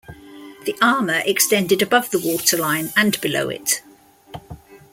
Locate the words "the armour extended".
0.65-1.83